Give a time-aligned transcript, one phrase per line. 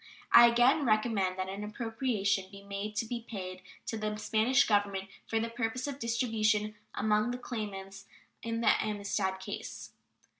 [0.31, 5.09] I again recommend that an appropriation be made "to be paid to the Spanish Government
[5.27, 8.07] for the purpose of distribution among the claimants
[8.41, 9.93] in the Amistad case."